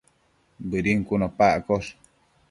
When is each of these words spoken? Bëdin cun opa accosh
Bëdin 0.69 1.01
cun 1.07 1.25
opa 1.27 1.47
accosh 1.59 1.89